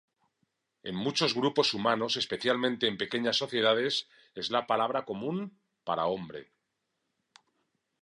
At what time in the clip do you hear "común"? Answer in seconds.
5.05-5.55